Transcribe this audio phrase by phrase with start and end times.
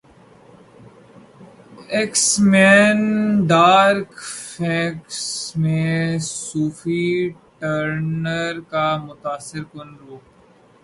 [1.89, 2.99] x Men
[3.47, 4.13] Dark
[4.51, 5.19] Phoenix
[5.55, 6.17] میں
[6.19, 7.29] Sophie
[7.59, 10.23] Turner کا متاثر کن روپ